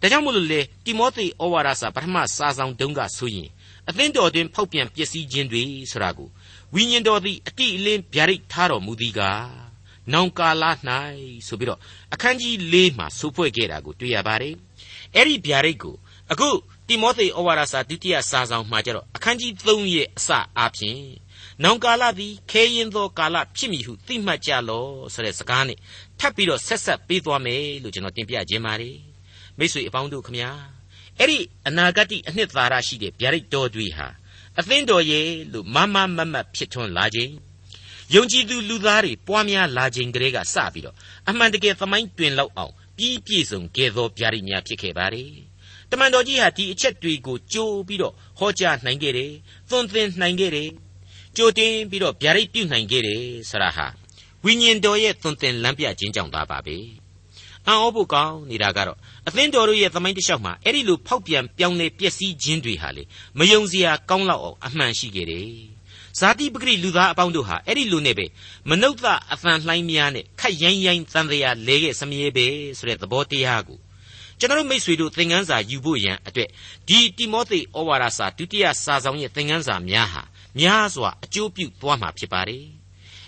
[0.00, 3.48] ဒါကြောင့်မို့လို့လေတိမောသေဩဝါဒစာပထမစာဆောင်တုန်းကဆိုရင်
[3.88, 6.28] အသင်းတော်တွင်ဖောက်ပြန်ပျက်စီးခြင်းတွေဆိုတာကို
[6.74, 9.68] ဝိညာဉ်တော်သည်အတိအလင်းဗျာဒိတ်ထားတော်မူသည်ကား
[10.12, 10.64] နောင်ကာလ၌
[11.46, 11.80] ဆိုပြီးတော့
[12.14, 14.54] အခန်းကြီး၄မှာဆိုဖွဲ့ခဲ့တာကိုတွေ့ရပါတယ်။
[15.16, 15.96] အဲ့ဒီဗျာဒိတ်ကို
[16.32, 16.48] အခု
[16.88, 20.28] တိမောသေဩဝါဒစာဒုတိယစာဆောင်မှာကျတော့အခန်းကြီး3ရဲ့အစ
[20.58, 21.02] အားဖြင့်
[21.64, 25.78] နောင်ကာလသည်ခဲရင်သောကာလဖြစ်မည်ဟုသိမှတ်ကြလောဆိုတဲ့စကားနဲ့
[26.18, 29.07] ထပ်ပြီးတော့ဆက်ဆက်ပေးသွားမယ်လို့ကျွန်တော်တင်ပြခြင်းပါတယ်
[29.58, 30.50] မိတ်ဆွေအပေါင်းတို့ခမညာ
[31.18, 31.38] အဲ့ဒီ
[31.68, 34.08] အနာဂတ်အနှစ်သာရရှိတဲ့ဗျာဒိတ်တော်တွေဟာ
[34.58, 37.32] အသင်းတော်ရဲ့လို့မမမမဖြစ်ထွန်းလာခြင်း
[38.14, 40.96] ယုံကြည်သူလူသားတွေပွားများလာခြင်းကလေးကစပြီးတော့
[41.28, 45.32] အမှန်တကယ်သမိုင်းတွင်လောက်အောင်ပြီးပြည့်စုံခဲ့သောဗျာဒိတ်များဖြစ်ခဲ့ပါတယ်
[45.90, 49.32] တမန်တော်ကြီးဟာဒီအချက်တွေကိုကြိုးပြီးတော့ဟောကြားနိုင်ခဲ့တယ်
[49.70, 50.70] သွန်သင်နိုင်ခဲ့တယ်
[51.36, 53.86] ကြိုတင်ပြီးတော့ဗျာဒိတ်ပြုနိုင်ခဲ့တယ်ဆရာဟာ
[54.44, 56.76] ဝိညာဉ်တော်ရဲ့သွန်သင်လမ်းပြခြင်းကြောင့်သာပါပဲ
[57.68, 58.98] အံ့ဩဖို့ကောင်းနေတာကတော့
[59.28, 63.02] အသင်းတော်တို့ရဲ့သမိုင်းတစ်လျှောက်မှာအဲ့ဒီလိုဖောက်ပြန်ပြောင်းလဲပျက်စီးခြင်းတွေဟာလေ
[63.38, 65.50] မယုံစရာကောင်းလောက်အောင်အမှန်ရှိခဲ့တယ်
[66.18, 68.26] ဇာတိပဂရိလူသားအပေါင်းတို့ဟာအဲ့ဒီလိုနဲ့ပဲ
[68.68, 68.92] မနုဿ
[69.32, 72.46] အသံလှိုင်းများနဲ့ခက်ရိုင်းရိုင်းတန်တရားလဲခဲ့စမြဲပဲ
[72.78, 73.78] ဆိုတဲ့သဘောတရားကို
[74.38, 76.48] ကျွန်တော်မိတ်ဆွေတို့သင်ခန်းစာယူဖို့ရန်အတွက်
[76.88, 80.22] ဒီတိမောသေဩဝါဒစာဒုတိယစာဆောင်ရဲ့သင်ခန်းစာများဟာ
[80.58, 82.64] များစွာအကျိုးပြုသွားမှာဖြစ်ပါတယ်။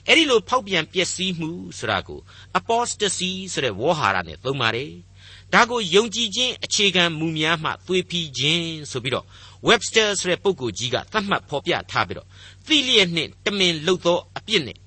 [0.07, 2.21] အဲ့ဒီလိုဖောက်ပြန်ပျက်စီးမှုဆိုတာကို
[2.59, 4.91] apostasy ဆိုတဲ့ဝေါ်ဟာရနဲ့သုံးပါတယ်။
[5.55, 9.27] ဒါကိုယုံကြည်ခြင်းအခြေခံမူများမှသွေးဖီးခြင်းဆိုပြီးတော့
[9.69, 12.29] Webster ဆိုတဲ့ပုဂ္ဂိုလ်ကြီးကသတ်မှတ်ဖော်ပြထားပြီးတော့
[12.67, 14.79] သိလျက်နှင့်တမင်လှုပ်သောအပြစ်နဲ့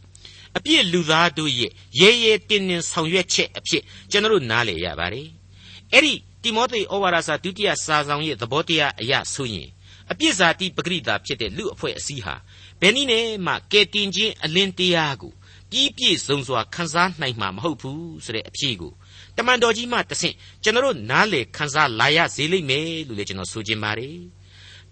[0.57, 5.27] အပြစ်လူသားတို့ရဲ့ရဲရဲတင်းတင်းဆောင်ရွက်ချက်အဖြစ်ကျွန်တော်နားလည်ရပါတယ်။
[5.93, 9.69] အဲ့ဒီတိမောသေဩဝါဒစာဒုတိယစာဆောင်ရဲ့သဘောတရားအရဆိုရင်
[10.11, 12.35] အပြစ်စာတိပဂရိတာဖြစ်တဲ့လူအဖွဲ့အစည်းဟာ
[12.83, 15.33] ဘယ်နည်းနဲ့မှကဲတင်ခြင်းအလင်းတရားကို
[15.71, 18.91] ပြီးပြည့်စုံစွာခန်းစားနိုင်မှာမဟုတ်ဘူးဆိုတဲ့အဖြေကို
[19.37, 24.17] တမန်တော်ကြီးမှတဆင့်ကျွန်တော်နားလေခန်းစားလာရစေလိမ့်မယ်လို့လည်းကျွန်တော်ဆိုချင်ပါတယ်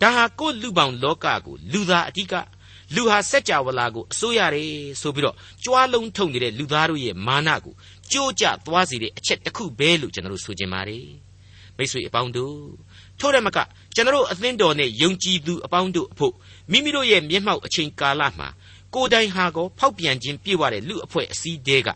[0.02, 2.34] ဒါဟာကိုယ့်လူပေါင်းလောကကိုလူသားအဓိက
[2.96, 7.74] လူဟာစัจ java လာကိုအစိုးရတယ်ဆိုပြီးတော့ကြွားလုံးထုံနေတဲ့လူသားတို့ရဲ့မာနကို
[8.12, 11.08] ကြိုးကြသွားစေတဲ့အချက်တစ်ခုပဲလို့ကျွန်တော်တို့ဆိုချင်ပါတယ်
[11.78, 12.58] မိတ်ဆွေအပေါင်းတို့
[13.20, 13.58] ထို့ရမက
[13.96, 16.34] ကျွန်တော်အသင်းတော်နဲ့ယုံကြည်သူအပေါင်းတို့အဖို့
[16.72, 18.48] မိမိတို့ရဲ့မျက်မှောက်အချိန်ကာလမှာ
[18.94, 21.90] ကိုယ်တိုင်ဟာကိုဖောက်ပြန်ခြင်းပြေဝတဲ့လူအဖွဲ့အစည်းတဲက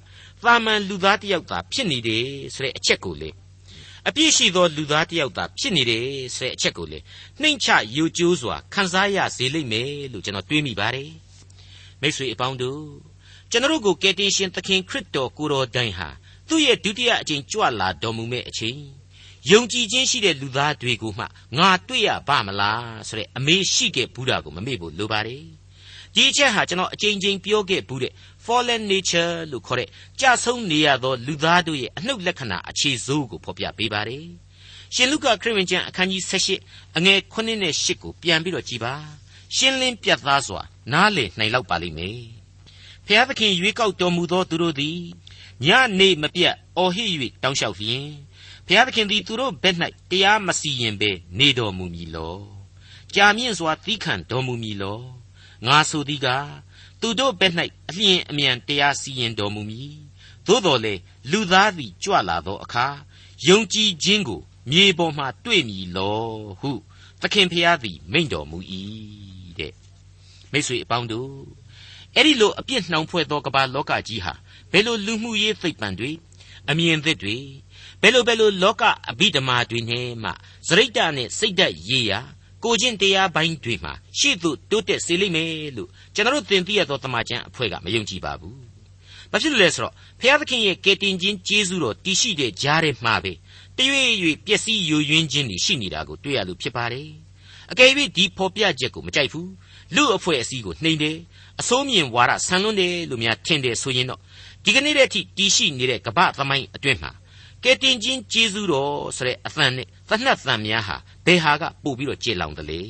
[0.44, 3.30] သာမန်လူသားတစ်ယောက်သာဖြစ်နေတယ်ဆိုတဲ့အချက်ကိုလေ
[4.08, 6.06] အပြည့်ရှိသောလူသားတစ်ယောက်သာဖြစ်နေတယ်
[6.36, 7.00] ဆိုတဲ့အချက်ကိုလေ
[7.42, 11.12] နှိမ့်ချယူကျိုးစွာခန်းစားရစေလိမ့်မယ်လို့ကျွန်တော်တွေးမိပါတယ်
[12.02, 12.84] မိတ်ဆွေအပေါင်းတို့
[13.52, 16.10] ကျွန်တော်ကိုကယ်တင်ရှင်သခင်ခရစ်တော်ကိုတော်တိုင်ဟာ
[16.48, 18.80] သူ့ရဲ့ဒုတိယအကြိမ်ကြွလာတော်မူမဲ့အချိန်
[19.52, 21.26] ယုံကြည်ခြင်းရှိတဲ့လူသားတွေကိုမှ
[21.58, 25.44] ငါတွေ့ရပါမလားဆိုတဲ့အမေရှိခဲ့ဘူးတာကိုမမေ့ဖို့လိုပါတယ်
[26.14, 28.14] ဒီအချက်ဟာကျွန်တော်အကြိမ်ကြိမ်ပြောခဲ့ဘူးတဲ့
[28.46, 29.90] fallen nature လို့ခေါ်တဲ့
[30.22, 34.26] ကြဆုံးနေရသောလူသားတို့ရဲ့အနှုတ်လက္ခဏာအခြေစိုးကိုဖော်ပြပေးပါတယ်
[34.96, 36.22] ရှင်လုကာခရစ်ဝင်ကျမ်းအခန်းကြီး
[36.60, 38.94] 78အငယ်9နဲ့10ကိုပြန်ပြီးတော့ကြည်ပါ
[39.56, 40.62] ရှင်းလင်းပြတ်သားစွာ
[40.94, 42.22] နားလည်နိုင်လောက်ပါလိမ့်မယ်
[43.06, 45.00] ဖျားသခင်ရွေးကောက်တော်မူသောသူတို့သည်
[45.66, 45.68] ည
[46.00, 47.10] နေမပြတ်အော်ဟစ်၍
[47.44, 48.08] တောင်းလျှောက်လျင်
[48.68, 49.76] ဘုရားသခင်သည်သူတို့ဘက်၌
[50.12, 52.38] တရားမစီရင်ဘဲနေတော်မူမည်လော
[53.14, 55.00] ကြာမြင့်စွာသီးခံတော်မူမည်လော
[55.66, 56.50] ငါဆိုသည်ကား
[57.02, 57.54] သူတို့ဘက်၌
[57.90, 59.96] အလျင်အမြန်တရားစီရင်တော်မူမည်
[60.48, 60.94] သို့တော်လေ
[61.32, 62.88] လူသားသည်ကြွလာသောအခါ
[63.48, 66.20] ယုံကြည်ခြင်းကိုမြေပေါ်မှတွေ့မည်လော
[66.60, 66.72] ဟု
[67.22, 68.58] သခင်ဖျားသည်မိန့်တော်မူ၏
[69.60, 69.74] တဲ့
[70.52, 71.32] မိတ်ဆွေအပေါင်းတို့
[72.16, 74.34] အဲ့ဒီလိုအပြစ်နှောင်ဖွဲ့သောကမ္ဘာလောကကြီးဟာ
[74.72, 76.12] ဘယ်လိုလူမှုရေးသိပ္ပံတွေ
[76.70, 77.36] အမြင်သစ်တွေ
[78.02, 80.30] ဘယ်လိုဘယ်လိုလောကအဘိဓမ္မာတွေနဲ့မှ
[80.68, 82.20] စရိတ်တနဲ့စိတ်ဓာတ်ရေးရာ
[82.64, 88.56] ကိုချင်းတရားပိုင်းတွေမှာရှေ့သို့တိုးတက်စေလိမ့်မယ်လို့ကျွန်တော်တို့သင်သိရသောတမန်ကျန်အဖွဲ့ကမယုံကြည်ပါဘူး။
[89.32, 93.34] ဘာဖြစ်လို့လဲဆိုတော့ဖျားသခင်ရဲ့ကယ်တင်ခြင်းကျေးဇူးတော်တည်ရှိတဲ့ကြားထဲမှာပဲ
[93.78, 97.10] တရွေ့ရွေ့ပျက်စီးယိုယွင်းခြင်းတွေရှိနေတာကိုတွေ့ရလို့ဖြစ်ပါတယ်။
[97.72, 99.50] အကယ်၍ဒီဖော်ပြချက်ကိုမကြိုက်ဘူး
[99.96, 101.18] လူအဖွဲ့အစည်းကိုနှိမ်တယ်
[101.60, 104.20] အစိုးမြင်ဝါဒဆန်လွန်းတယ်လို့များထင်တယ်ဆိုရင်တော့
[104.64, 107.12] ဒီကနေ့တည်းအထိတည်ရှိနေတဲ့ကပ္ပသမိုင်းအတွင်းမှာ
[107.66, 112.82] ကကဲတင်ချင်းကျေးဇူးတော်ဆိုတဲ့အသံနဲ့သနှက်သံများဟာဘယ်ဟာကပို့ပြီးတော့ကြေလောင်တယ်လေ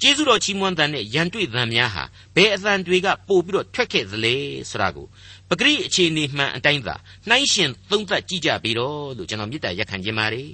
[0.00, 2.04] ကျေးဇူးတော်ချီးမွမ်းသံနဲ့ရန်တွေ့သံများဟာ
[2.36, 4.34] ဘယ်အသံတွေကပို့ပြီးတော့ထွက်ခဲ့သလဲ
[4.70, 5.06] ဆိုတာကို
[5.48, 6.96] ပဂရိအခြေအနေမှန်အတိုင်းသာ
[7.28, 10.50] နှိုင်းရှင်သုံးသပ်ကြည့်ကြပြီးတော့လို့ကျွန်တော်မေတ္တာရက်ခံခြင်းပါတယ်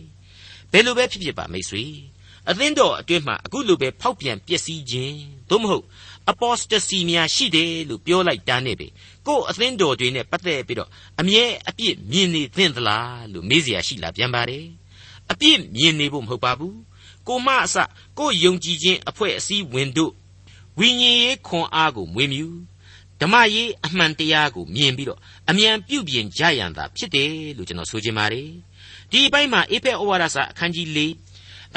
[0.72, 1.84] ဘယ်လိုပဲဖြစ်ဖြစ်ပါမိတ်ဆွေ
[2.50, 5.18] အသင်းတော်အတွင်းမှာအခုလိုပဲဖောက်ပြန်ပျက်စီးခြင်း
[5.50, 5.84] သို့မဟုတ်
[6.32, 8.88] apostasy များရှိတယ်လို့ပြောလိုက်တာနဲ့ပဲ
[9.27, 14.65] ကိုယ်အသင်းတော်တွေနဲ့ပတ်သက်ပြီးတော့အမြဲအပြစ်မြင်နေသင့်သလားလို့မေးเสียရှိလာပြန်ပါတယ်
[15.31, 16.77] အပြစ်မြင်နေဖို့မဟုတ်ပါဘူး
[17.27, 17.75] ကိုမအစ
[18.19, 20.13] ကိုယုံကြည်ခြင်းအဖွဲ့အစည်းဝင်တို့
[20.79, 22.47] ဝိညာဉ်ရေးခွန်အားကိုမွေးမြူ
[23.21, 28.49] ဓမ္မရေးအမှန်တရားကိုမြင်ပြီးတော့အမြန်ပြုပြင်ကြရန်သာဖြစ်တယ်လို့ကျွန်တော်ဆိုချင်ပါတယ်
[29.11, 30.99] ဒီအပိုင်းမှာအေဖက်ဩဝါဒစာအခန်းကြီး၄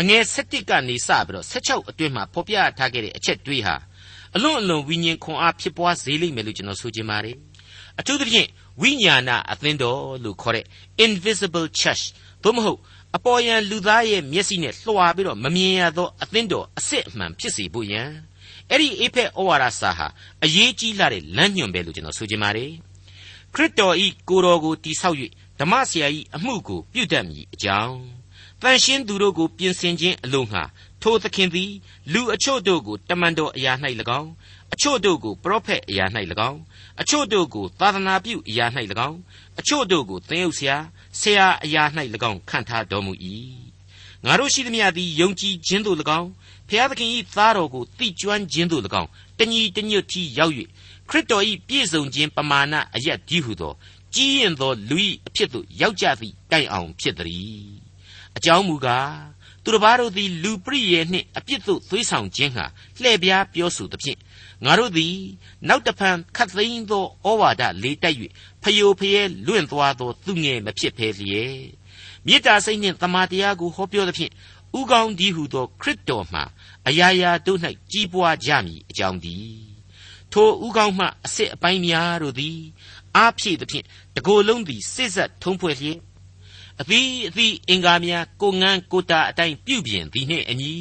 [0.00, 3.74] အငယ်၁၁ကနေစပြီးတော့၁၆အတွင်းမှာဖော်ပြထားခဲ့တဲ့အချက်တွေးဟာ
[4.37, 7.35] အလွန်အလွန်ဝိညာဉ်ခွန်အားဖြစ်ပွားစေလိမ့်မယ်လို့ကျွန်တော်ဆိုချင်ပါတယ်
[7.99, 8.47] အထူးသဖြင့်
[8.81, 10.65] ဝိညာဏအသင်းတော်လို့ခေါ်တဲ့
[11.05, 12.03] invisible church
[12.43, 12.79] သို့မဟုတ်
[13.15, 18.01] အပေါ်ယံလူသားရဲ့မျက်စိနဲ့လွှာပြီးတော့မမြင်ရသောအသင်းတော်အစစ်အမှန်ဖြစ်စေဖို့ယံ
[18.69, 20.07] အဲ့ဒီအေဖက်ဩဝါဒစာဟာ
[20.43, 22.71] အရေးကြီးလာတဲ့လမ်းညွှန်ပဲလို့ကျွန်တော်ဆိုချင်ပါတယ်
[23.53, 25.17] ခရစ်တော်ဤကိုယ်တော်ကိုတိဆောက်၍
[25.59, 27.97] ဓမ္မဆရာဤအမှုကိုပြုတတ်မည်အကြောင်း
[28.61, 30.63] တန်ရှင်းသူတို့ကိုပြင်ဆင်ခြင်းအလို့ငှာ
[31.01, 31.71] ထိုသခင်သည်
[32.13, 33.73] လူအချို့တို့ကိုတမန်တော်အရာ၌၎
[34.19, 34.31] င်း
[34.73, 36.05] အချို့တို့ကိုပရောဖက်အရာ၌၎
[36.49, 36.59] င်း
[37.01, 38.65] အချို့တို့ကိုသာသနာပြုအရာ၌၎
[39.07, 39.19] င်း
[39.59, 40.77] အချို့တို့ကိုသင်ဥဆရာ
[41.19, 41.83] ဆရာအရာ၌၎
[42.29, 43.13] င်းခံထားတော်မူ၏
[44.25, 46.29] ငါတို့ရှိသမျှသည်ယုံကြည်ခြင်းသို့၎င်း
[46.69, 50.53] ဖျားသခင်၏သားတော်ကိုသိကျွမ်းခြင်းသို့၎င်းတညီတညွတ်ထီရောက်၍
[51.09, 53.73] ခရစ်တော်၏ပြည့်စုံခြင်းပမာဏအရက်ဒီဟုသော
[54.13, 57.65] ကြီးရင်သောလူ၏အဖြစ်သို့ရောက်ကြသည့်တိုင်အောင်ဖြစ်သည်
[58.37, 59.36] အကြောင်းမူကား
[59.67, 62.65] သူတစ်ပါးတို့သည်လူပရိယေနှင့်အပြစ်သို့သွေးဆောင်ခြင်းဟာ
[63.01, 64.19] လှည့်ပြားပြောဆိုသဖြင့်
[64.65, 65.15] ငါတို့သည်
[65.67, 68.17] နောက်တဖန်ခတ်သိမ်းသောဩဝါဒလေးတိုက်၍
[68.63, 71.59] ဖယိုဖယဲလွင့်သွားသောသူငယ်မဖြစ်ဖဲလျက်
[72.25, 74.31] မေတ္တာစိတ်နှင့်တမာတရားကိုဟောပြောသဖြင့်
[74.79, 76.43] ဥကောင်းဒီဟုသောခရစ်တော်မှာ
[76.87, 77.59] အရာရာတို့၌
[77.91, 79.57] ကြီးပွားကြမည်အကြောင်းသည်
[80.31, 82.59] ထိုဥကောင်းမှအစစ်အပိုင်းများတို့သည်
[83.15, 85.97] အားဖြည့်သဖြင့်တကိုယ်လုံးသည်စစ်ဆက်ထုံးဖွဲ့လျက်
[86.81, 90.73] အသီးအသီးအင်္ဂါများကိုငန်းကိုတာအတိုင်းပြုပြင်သည်နှင့်အညီ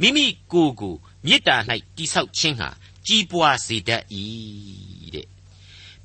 [0.00, 0.94] မိမိကိုယ်ကို
[1.26, 1.56] မေတ္တာ၌
[1.96, 2.68] တိဆောက်ခြင်းဟာ
[3.06, 4.02] ကြီးပွားစေတတ်၏
[5.14, 5.26] တဲ့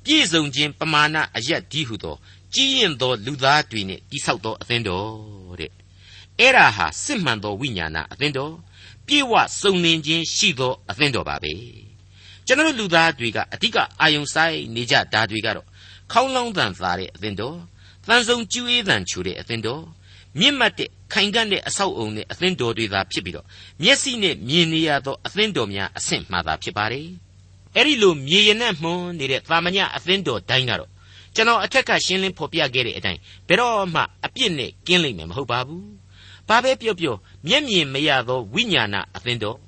[0.04, 2.16] ပြည့်စုံခြင်းပမာဏအရက်ဒီဟုသော
[2.54, 5.72] ကြီးရင်သောလူသားတွေနဲ့တိဆောက်သောအသင်းတော်တဲ့
[6.38, 8.54] အဲ့ဒါဟာစစ်မှန်သောဝိညာဏအသင်းတော်
[9.06, 11.52] ပြေဝစုံလင်ခြင်းရှိသောအသင်းတော်ပါပဲ
[12.46, 15.66] ကျွန်တော်လူသားတွေကအဓိကအာယုံဆိုင်နေကြတာတွေကတော့
[16.12, 17.58] ခေါင်းလောင်းတန်သားတဲ့အသင်းတော်
[18.08, 19.84] တန်ဆုံကျူးအေးတန်ချူတဲ့အသင်းတော်
[20.38, 23.46] မြင့်မတ်တဲ့ခိုင်ကန့်တဲ့အဆောက်အုံနဲ့အသင်းတော်တွေသာဖြစ်ပြီးတော့
[23.82, 27.06] မျက်စိနဲ့မြင်နေရသောအသင်းတော်များအဆင့်မှသာဖြစ်ပါတယ်
[27.76, 30.90] အဲ့ဒီလိုမြေရနက်မှုန်နေတဲ့သာမညအသင်းတော်တိုင်းကတော့
[31.34, 35.86] ကျွန်တော်အထက်ကရှင်းလင်းဖော်ပြခဲ့တဲ့အတိုင်းဘယ်တော့မှအပြစ်နဲ့ကင်းလိမ့်မယ်မဟုတ်ပါဘူး
[36.48, 39.58] ဘာပဲပြောပြောမျက်မြင်မရသောဝိညာဏအသင်းတော်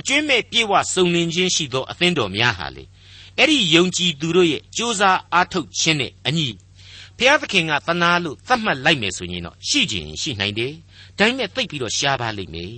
[0.00, 2.84] အကျွင့်မဲ့ပြေဝစုံလင်ခြင်းရှိသောအသင်းတော်များဟာလေ
[3.38, 6.46] အဲ့ဒီယုံကြည်သူတို့ရဲ့စ조사အားထုတ်ခြင်းနဲ့အညီ
[7.20, 10.72] ဘုရားသခင်ကသနာလို့သတ်မှတ်လိုက်မယ်ဆိုရင်တော့ရှိခြင်းရှိနိုင်တယ်
[11.18, 12.74] ဒါပေမဲ့သိပ်ပြီးတော့ရှားပါလိမ့်မယ်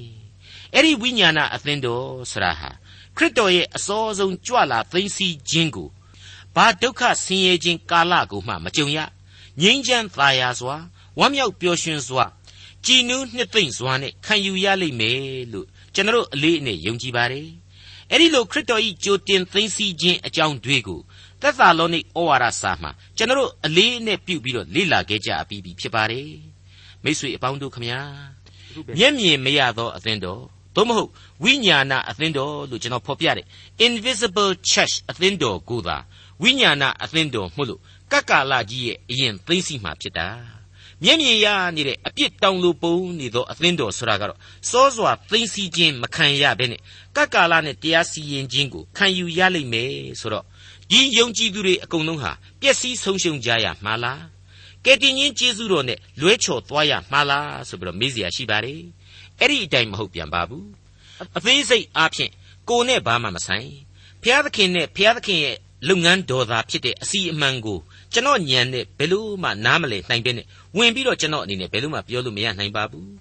[0.75, 2.71] အဲ့ဒီဝိညာဏအသင်းတော်ဆရာဟာ
[3.17, 5.89] ခရစ်တော်ရဲ့အစောဆုံးကြွလာသိသိစီခြင်းကို
[6.55, 8.99] ဘာဒုက္ခဆင်းရဲခြင်းကာလကိုမှမကြုံရ
[9.61, 10.77] ငြိမ်းချမ်းသာယာစွာ
[11.19, 12.25] ဝမ်းမြောက်ပျော်ရွှင်စွာ
[12.87, 15.21] ကြည်နူးနှစ်သိမ့်စွာနဲ့ခံယူရလိမ့်မယ်
[15.53, 17.49] လို့ကျွန်တော်အလေးအနက်ယုံကြည်ပါတယ်
[18.11, 21.01] အဲ့ဒီလိုခရစ်တော်၏ကြိုတင်သိသိခြင်းအကြောင်းတွေကို
[21.43, 26.31] သက်သာလောနိဩဝါဒစာမှာကျွန်တော်အလေးအနက်ပြုပြီးတော့လေ့လာခဲ့ကြအပြီးပြီဖြစ်ပါတယ်
[27.05, 28.01] မိတ်ဆွေအပေါင်းတို့ခမညာ
[28.99, 30.43] မျက်မြင်မရသောအသင်းတော်
[30.77, 31.11] သို့မဟုတ်
[31.43, 33.47] ဝိညာဏအသင်းတော်လို့ကျွန်တော်ဖော်ပြတယ်
[33.87, 35.97] invisible church အသင်းတော်ကိုသာ
[36.43, 37.81] ဝိညာဏအသင်းတော်မှုလို့
[38.13, 40.29] ကက္ကာလကြီးရဲ့အရင်သိသိမှဖြစ်တာ
[41.05, 44.39] မျက်မြင်ရနေတဲ့အပြစ်တောင်လိုပုံနေသောအသင်းတော်ဆိုတာကတော့
[44.71, 46.81] စောစွာသိသိချင်းမခံရဘဲနဲ့
[47.17, 50.45] ကက္ကာလနဲ့တရားစီရင်ခြင်းကိုခံယူရလိမ့်မယ်ဆိုတော့
[50.91, 54.23] ဒီယုံကြည်သူတွေအကုန်လုံးဟာပျက်စီးဆုံးရှုံးကြရမှာလား
[54.85, 58.75] ကယ်တင်ရှင်ကျေးဇူးတော်နဲ့လွဲချော်သွားရမှာလားဆိုပြီးတော့မေးစရာရှိပါ रे
[59.41, 60.67] အဲ့ဒီအတိုင်းမဟုတ်ပြန်ပါဘူး
[61.37, 62.31] အသေးစိတ်အားဖြင့်
[62.69, 63.69] ကိုနဲ့ဘာမှမဆိုင်
[64.23, 65.57] ဘုရားသခင်နဲ့ဘုရားသခင်ရဲ့
[65.89, 67.79] လုပ်ငန်းတော်သားဖြစ်တဲ့အစီအမံကို
[68.13, 73.13] ကျွန်တော်ညံနဲ့ဘယ်လို့မှနားမလည်နိုင်ပဲနဲ့ဝင်ပြီးတော့ကျွန်တော်အနေနဲ့ဘယ်လို့မှပြောလို့မရနိုင်ပါဘူး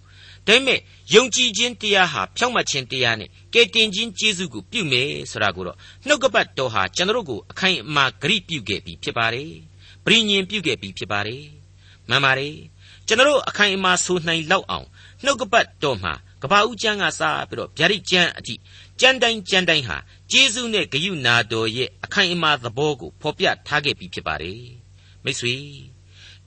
[0.48, 0.80] ဒါပေမဲ့
[1.14, 5.78] ယုံကြည်ခြင်းတရားဟာဖြောင့်မတ်ခြင်းတရားနဲ့ကယ်တင်ခြင်းကျေးဇူးကိုပြုမယ်ဆိုတာကိုတော့
[6.08, 9.52] နှုတ်ကပတ်တော်ဟာကျွန်တော်တို့ကိုအခိုင်အမာဂရိပြုခဲ့ပြီးဖြစ်ပါတယ်။
[10.06, 11.44] ပြိညင်ပြုခဲ့ပြီးဖြစ်ပါတယ်။
[12.10, 12.56] မှန်ပါတယ်။
[13.08, 14.88] ကျွန်တော်တို့အခိုင်အမာဆိုနိုင်လောက်အောင်
[15.24, 18.56] နှုတ်ကပတ်တော်မှာကဘာဦးကျမ်းကစပြီးတော့ဗျာဒိတ်ကျမ်းအထိ
[19.00, 19.98] ကျမ်းတိုင်းကျမ်းတိုင်းဟာ
[20.32, 24.62] ကျေးဇူးနဲ့ဂရုဏာတော်ရဲ့အခိုင်အမာသဘောကိုဖော်ပြထားခဲ့ပြီးဖြစ်ပါတယ်။
[25.24, 25.56] မိတ်ဆွေ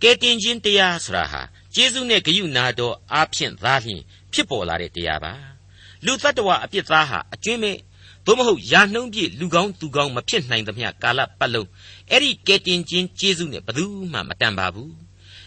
[0.02, 1.42] ကယ်တင်ခြင်းတရားဆိုတာဟာ
[1.74, 4.00] ကျေးဇူးနဲ့ဂရုနာတော်အားဖြင့်သာလျှင်
[4.32, 5.32] ဖြစ်ပေါ်လာတဲ့တရားပါ
[6.04, 7.76] လူတ attva အပြစ်သားဟာအကျွင်းမဲ့
[8.26, 11.68] သို့မဟုတ်ယာနှုံးပြည့်လူကောင်းသူကောင်းမဖြစ်နိုင်သမျှကာလပတ်လုံး
[12.10, 14.92] အဲ့ဒီကယ်တင်ခြင်းကျေးဇူးနဲ့ဘယ်သူမှမတန်ပါဘူး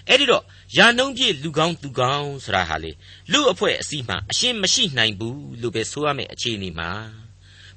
[0.08, 0.44] အဲ့ဒီတော့
[0.78, 2.92] ယာနှုံးပြည့်လူကောင်းသူကောင်းဆိုတာဟာလေ
[3.32, 6.90] လူအဖွဲ့အစည်းမှအရှင်းမရှိနိုင်ဘူးလို့ပဲဆိုရမယ့်အခြေအနေမှာ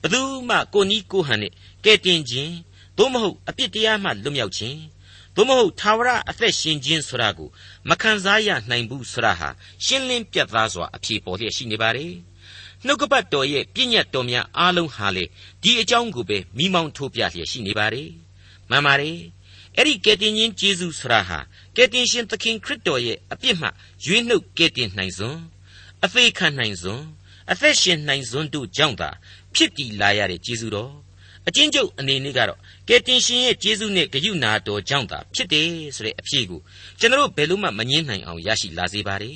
[0.00, 1.52] ဘယ်သူမှကိုနီးကိုဟန်နဲ့
[1.84, 2.54] ကယ်တင်ခြင်း
[2.98, 4.78] သို့မဟုတ်အပြစ်တရားမှလွတ်မြောက်ခြင်း
[5.39, 7.49] သို့မဟုတ်သာဝရအသက်ရှင်ခြင်းဆိုတာကို
[7.89, 9.49] မခံစားရနိုင်ဘူးဆိုတာဟာ
[9.85, 12.07] ရှင်းလင်းပြတ်သားစွာအဖြေပေါ်လျက်ရှိနေပါ रे
[12.85, 15.25] နှုတ်ကပတ်တော်ရဲ့ပြည့်ညတ်တော်များအားလုံးဟာလေ
[15.63, 18.03] ဒီအကြောင်းကိုပဲမိမောင်းထိုးပြလျက်ရှိနေပါ रे
[18.69, 19.11] မှန်ပါ रे
[19.77, 21.39] အဲ့ဒီကယ်တင်ရှင်ယေရှုဆရာဟာ
[21.75, 23.67] ကယ်တင်ရှင်သခင်ခရစ်တော်ရဲ့အပြစ်မှ
[24.05, 25.41] ရွေးနှုတ်ကယ်တင်နိုင်စွန်း
[26.05, 27.05] အသေးခံနိုင်စွန်း
[27.51, 29.09] အသက်ရှင်နိုင်စွန်းတို့ကြောင့်သာ
[29.55, 30.91] ဖြစ်တည်လာရတဲ့ယေရှုတော်
[31.48, 36.60] အချင်းကျုပ်အနေနဲ့ကတော့ကယ်တင်ရှင်ရဲ့ယေရှုနဲ့ဂရုနာတော်ကြောင့်သာဖြစ်တယ်ဆိုတဲ့အဖြေကို
[36.98, 39.32] ကျွန်တော်ဘယ်လို့မှမငင်းနိုင်အောင်ရရှိလာစေပါ रे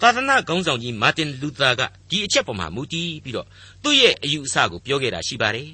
[0.00, 3.46] သာသနာခေါင်းဆောင်ကြီးမာတင်လူသာကဒီအချက်ပေါ်မှာမူတည်ပြီးတော့
[3.82, 5.70] သူ့ရဲ့အယူအဆကိုပြောခဲ့တာရှိပါတယ်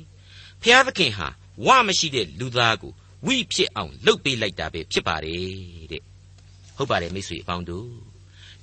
[0.62, 1.28] ဖျားသခင်ဟာ
[1.66, 2.92] ဝမရှိတဲ့လူသားကို
[3.26, 6.02] ဝိဖြစ်အောင်လှုပ်ပေးလိုက်တာပဲဖြစ်ပါတယ်တဲ့
[6.76, 7.88] ဟုတ်ပါတယ်မိတ်ဆွေအပေါင်းတို့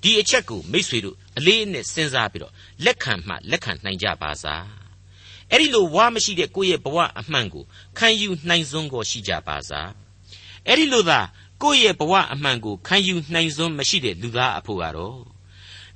[0.02, 2.54] ဒီအချက်ကိုမိတ်ဆွေတို့အလေးအနက်စဉ်းစားပြီးတော့
[2.86, 4.81] လက်ခံမှလက်ခံနိုင်ကြပါစား
[5.52, 7.64] အဲ့ဒီလိုဝါမရှိတဲ့ကိုယ့်ရဲ့ဘဝအမှန်ကို
[7.98, 9.90] ခံယူနိုင်စွန်းကိုရှိကြပါစား
[10.68, 11.20] အဲ့ဒီလိုသာ
[11.62, 15.20] ကိုယ့်ရဲ့ဘဝအမှန်ကိုခံယူနိုင်စွန်းမရှိတဲ့လူသားအဖို့ကတော့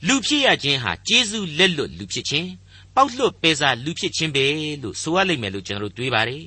[0.08, 2.50] လူဖြစ်ရခြင်းဟာကျေးဇူးလက်လွတ်လူဖြစ်ခြင်း
[2.96, 4.46] ပေါက်လွတ်ပဲစားလူဖြစ်ခြင်းပဲ
[4.84, 6.46] လို့ဆိုရလိမ့်မယ်လို့ကျွန်တော်တို့တွေးပါတယ်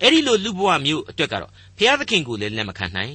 [0.00, 3.14] အဲ့ဒီလိုလူဘဝမျိုးအတွက်ကတော့ဘုရားသခင်ကိုလည်းလက်မခံနိုင်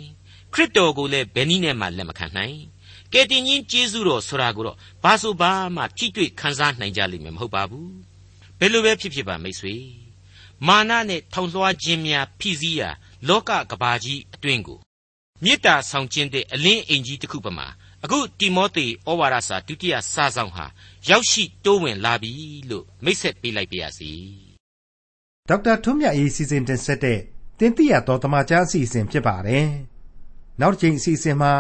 [0.54, 2.58] ခရစ်တော်ကိုလည်းဘယ်နည်းနဲ့မှလက်မခံနိုင်
[3.14, 8.07] ကယ်တင်ရှင်ကျေးဇူးတော်ဆိုတာကိုတော့ဘာဆိုဘာမှထိတွေ့ခံစားနိုင်ကြလိမ့်မယ်မဟုတ်ပါဘူး
[8.60, 9.76] ဘယ်လိုပဲဖြစ်ဖြစ်ပါမိတ်ဆွေ
[10.68, 12.90] မာနနဲ့ထောင်လွှားခြင်းများဖိစီးရာ
[13.28, 14.80] လောကကဘာကြီးအတွင်းကို
[15.44, 17.68] မေတ္တာဆောင်ခြင်းတဲ့အလင်းအိမ်ကြီးတစ်ခုပမာ
[18.04, 20.66] အခုတိမောသေဩဝါဒစာဒုတိယစာဆောင်ဟာ
[21.10, 22.32] ရောက်ရှိတိုးဝင်လာပြီ
[22.70, 24.12] လို့မိတ်ဆက်ပေးလိုက်ပါရစေ
[25.48, 27.20] ဒေါက်တာထွန်းမြတ်အေးစီစဉ်တင်ဆက်တဲ့
[27.60, 29.68] တင်ပြတော်တမချန်းအစီအစဉ်ဖြစ်ပါတယ်
[30.60, 31.52] နောက်တစ်ချိန်အစီအစဉ်မှာ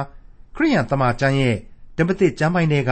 [0.55, 1.57] ခရိယန်တမချန်းရဲ့
[1.97, 2.91] ဓမ္မသစ်ကျမ်းပိုင်းတွေက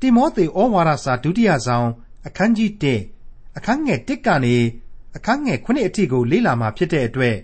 [0.00, 1.88] တိမောသေဩဝါဒစာဒုတိယဆောင်
[2.26, 3.13] အခန်းကြီး1
[3.56, 4.56] အခန်းငယ်1ကနေ
[5.16, 7.36] အခန်းငယ်9အထိကိုလေ့လာမှာဖြစ်တဲ့အတွက်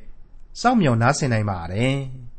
[0.60, 1.96] စောင့်မျှော်နားဆင်နိုင်ပါတယ်။